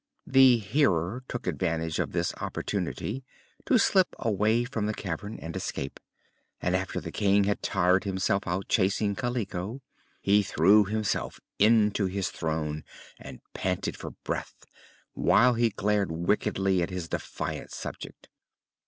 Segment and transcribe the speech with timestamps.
[0.25, 3.23] The Hearer took advantage of this opportunity
[3.67, 5.99] to slip away from the cavern and escape,
[6.59, 9.81] and after the King had tired himself out chasing Kaliko
[10.19, 12.83] he threw himself into his throne
[13.19, 14.65] and panted for breath,
[15.13, 18.27] while he glared wickedly at his defiant subject.